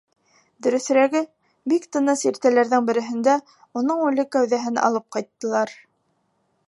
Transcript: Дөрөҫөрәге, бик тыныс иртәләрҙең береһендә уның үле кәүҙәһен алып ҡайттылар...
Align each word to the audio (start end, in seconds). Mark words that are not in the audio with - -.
Дөрөҫөрәге, 0.67 1.19
бик 1.73 1.85
тыныс 1.97 2.23
иртәләрҙең 2.29 2.87
береһендә 2.87 3.37
уның 3.83 4.01
үле 4.09 4.27
кәүҙәһен 4.37 4.81
алып 4.89 5.07
ҡайттылар... 5.17 5.77